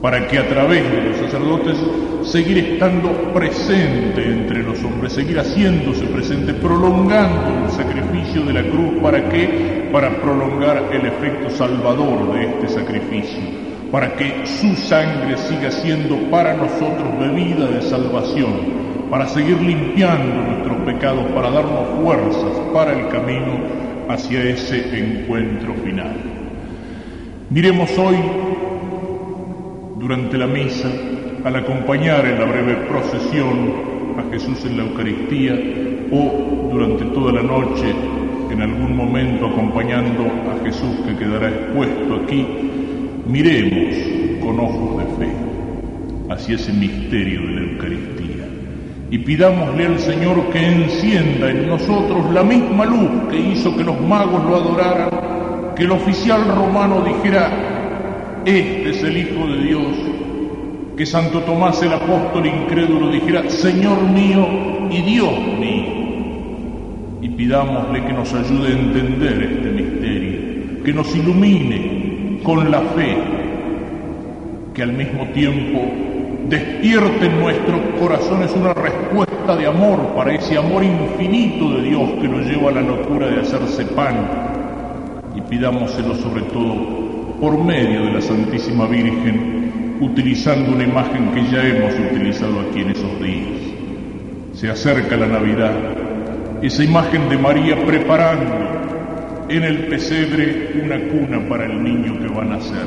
para 0.00 0.26
que 0.26 0.38
a 0.38 0.48
través 0.48 0.90
de 0.90 1.02
los 1.02 1.16
sacerdotes 1.18 1.76
seguir 2.22 2.58
estando 2.58 3.12
presente 3.34 4.24
entre 4.24 4.62
los 4.62 4.82
hombres, 4.82 5.12
seguir 5.12 5.38
haciéndose 5.38 6.06
presente, 6.06 6.54
prolongando 6.54 7.64
el 7.64 7.70
sacrificio 7.70 8.42
de 8.42 8.52
la 8.54 8.62
cruz, 8.62 9.02
¿para 9.02 9.28
qué? 9.28 9.88
Para 9.92 10.10
prolongar 10.20 10.88
el 10.92 11.06
efecto 11.06 11.50
salvador 11.50 12.32
de 12.32 12.44
este 12.44 12.68
sacrificio, 12.68 13.40
para 13.90 14.14
que 14.16 14.46
su 14.46 14.74
sangre 14.76 15.36
siga 15.36 15.70
siendo 15.70 16.16
para 16.30 16.54
nosotros 16.54 17.18
bebida 17.18 17.66
de 17.66 17.82
salvación, 17.82 18.80
para 19.10 19.26
seguir 19.28 19.60
limpiando 19.60 20.42
nuestros 20.42 20.78
pecados, 20.78 21.24
para 21.32 21.50
darnos 21.50 22.00
fuerzas 22.02 22.52
para 22.72 22.92
el 22.92 23.08
camino 23.08 23.58
hacia 24.08 24.42
ese 24.44 24.98
encuentro 24.98 25.74
final. 25.84 26.16
Miremos 27.50 27.90
hoy, 27.98 28.16
durante 30.00 30.38
la 30.38 30.46
misa, 30.46 30.88
al 31.44 31.56
acompañar 31.56 32.24
en 32.24 32.38
la 32.38 32.46
breve 32.46 32.74
procesión 32.88 34.16
a 34.18 34.32
Jesús 34.32 34.64
en 34.64 34.78
la 34.78 34.84
Eucaristía 34.84 35.52
o 36.10 36.70
durante 36.72 37.04
toda 37.06 37.32
la 37.32 37.42
noche, 37.42 37.94
en 38.50 38.62
algún 38.62 38.96
momento 38.96 39.46
acompañando 39.46 40.24
a 40.24 40.64
Jesús 40.64 40.96
que 41.06 41.16
quedará 41.16 41.50
expuesto 41.50 42.22
aquí, 42.24 42.46
miremos 43.26 43.94
con 44.40 44.58
ojos 44.58 44.98
de 44.98 45.26
fe 45.26 45.32
hacia 46.30 46.54
ese 46.54 46.72
misterio 46.72 47.40
de 47.42 47.52
la 47.52 47.72
Eucaristía. 47.72 48.48
Y 49.10 49.18
pidámosle 49.18 49.86
al 49.86 49.98
Señor 49.98 50.50
que 50.50 50.66
encienda 50.66 51.50
en 51.50 51.66
nosotros 51.68 52.32
la 52.32 52.42
misma 52.42 52.86
luz 52.86 53.28
que 53.30 53.38
hizo 53.38 53.76
que 53.76 53.84
los 53.84 54.00
magos 54.00 54.42
lo 54.44 54.56
adoraran 54.56 55.10
que 55.80 55.84
el 55.84 55.92
oficial 55.92 56.44
romano 56.46 57.02
dijera, 57.02 57.69
este 58.44 58.90
es 58.90 59.02
el 59.02 59.16
Hijo 59.16 59.46
de 59.46 59.64
Dios, 59.64 59.96
que 60.96 61.04
Santo 61.06 61.40
Tomás 61.40 61.82
el 61.82 61.92
apóstol 61.92 62.46
incrédulo 62.46 63.10
dijera, 63.10 63.48
Señor 63.48 64.02
mío 64.02 64.46
y 64.90 65.02
Dios 65.02 65.38
mío. 65.58 66.00
Y 67.22 67.28
pidámosle 67.28 68.04
que 68.04 68.12
nos 68.12 68.32
ayude 68.32 68.68
a 68.68 68.78
entender 68.78 69.42
este 69.42 69.70
misterio, 69.70 70.84
que 70.84 70.92
nos 70.92 71.14
ilumine 71.14 72.40
con 72.42 72.70
la 72.70 72.80
fe, 72.80 73.16
que 74.74 74.82
al 74.82 74.92
mismo 74.94 75.26
tiempo 75.28 75.80
despierte 76.48 77.26
en 77.26 77.40
nuestros 77.40 77.80
corazones 78.00 78.52
una 78.56 78.72
respuesta 78.72 79.56
de 79.56 79.66
amor 79.66 80.14
para 80.16 80.34
ese 80.34 80.56
amor 80.56 80.82
infinito 80.82 81.70
de 81.74 81.82
Dios 81.82 82.10
que 82.20 82.28
nos 82.28 82.46
lleva 82.46 82.70
a 82.70 82.74
la 82.74 82.80
locura 82.80 83.28
de 83.28 83.40
hacerse 83.40 83.84
pan 83.84 84.16
y 85.36 85.40
pidámoselo 85.42 86.14
sobre 86.14 86.42
todo 86.42 87.09
por 87.40 87.58
medio 87.64 88.04
de 88.04 88.12
la 88.12 88.20
Santísima 88.20 88.86
Virgen, 88.86 89.98
utilizando 90.00 90.72
una 90.72 90.84
imagen 90.84 91.32
que 91.32 91.42
ya 91.50 91.66
hemos 91.66 91.94
utilizado 91.94 92.60
aquí 92.60 92.80
en 92.80 92.90
esos 92.90 93.20
días. 93.20 93.60
Se 94.52 94.68
acerca 94.68 95.16
la 95.16 95.26
Navidad, 95.26 95.72
esa 96.60 96.84
imagen 96.84 97.30
de 97.30 97.38
María 97.38 97.82
preparando 97.86 99.46
en 99.48 99.62
el 99.62 99.86
pesebre 99.86 100.82
una 100.84 100.98
cuna 101.08 101.48
para 101.48 101.64
el 101.64 101.82
niño 101.82 102.18
que 102.20 102.28
va 102.28 102.42
a 102.42 102.44
nacer, 102.44 102.86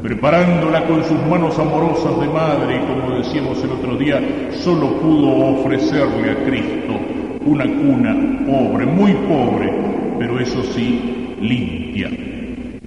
preparándola 0.00 0.86
con 0.86 1.02
sus 1.02 1.20
manos 1.26 1.58
amorosas 1.58 2.20
de 2.20 2.28
madre 2.28 2.76
y 2.76 2.86
como 2.86 3.18
decíamos 3.18 3.62
el 3.64 3.72
otro 3.72 3.96
día, 3.96 4.20
solo 4.52 5.00
pudo 5.00 5.58
ofrecerle 5.58 6.30
a 6.30 6.44
Cristo 6.44 7.00
una 7.44 7.64
cuna 7.64 8.14
pobre, 8.46 8.86
muy 8.86 9.12
pobre, 9.28 9.72
pero 10.18 10.38
eso 10.38 10.62
sí, 10.62 11.34
limpia. 11.40 12.35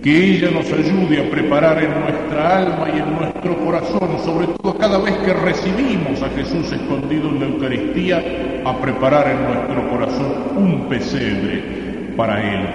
Que 0.02 0.36
ella 0.36 0.50
nos 0.52 0.72
ayude 0.72 1.20
a 1.20 1.30
preparar 1.30 1.84
en 1.84 2.00
nuestra 2.00 2.60
alma 2.60 2.88
y 2.88 3.00
en 3.00 3.16
nuestro 3.18 3.58
corazón, 3.58 4.18
sobre 4.24 4.48
todo 4.48 4.78
cada 4.78 4.98
vez 4.98 5.14
que 5.18 5.34
recibimos 5.34 6.22
a 6.22 6.30
Jesús 6.30 6.72
escondido 6.72 7.28
en 7.28 7.40
la 7.42 7.46
Eucaristía, 7.48 8.24
a 8.64 8.80
preparar 8.80 9.28
en 9.28 9.44
nuestro 9.44 9.90
corazón 9.90 10.34
un 10.56 10.88
pesebre 10.88 12.14
para 12.16 12.42
Él. 12.42 12.68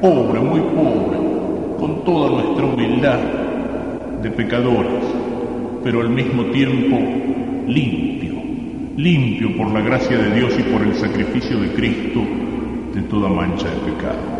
Pobre, 0.00 0.40
muy 0.40 0.60
pobre, 0.60 1.18
con 1.78 2.04
toda 2.04 2.30
nuestra 2.30 2.64
humildad 2.64 3.18
de 4.22 4.30
pecadores, 4.30 5.04
pero 5.84 6.00
al 6.00 6.08
mismo 6.08 6.44
tiempo 6.46 6.96
limpio, 7.66 8.32
limpio 8.96 9.56
por 9.58 9.70
la 9.72 9.82
gracia 9.82 10.16
de 10.16 10.34
Dios 10.34 10.54
y 10.58 10.62
por 10.62 10.80
el 10.80 10.94
sacrificio 10.94 11.60
de 11.60 11.68
Cristo 11.74 12.20
de 12.94 13.02
toda 13.02 13.28
mancha 13.28 13.68
de 13.68 13.92
pecado. 13.92 14.39